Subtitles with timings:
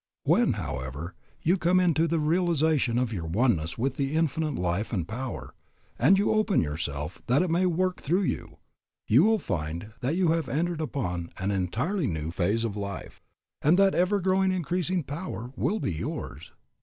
[0.23, 1.13] When, however,
[1.43, 5.53] you come into the realization of your oneness with the Infinite Life and Power,
[5.99, 8.57] and open yourself that it may work through you,
[9.07, 13.21] you will find that you have entered upon an entirely new phase of life,
[13.61, 16.51] and that an ever increasing power will be yours.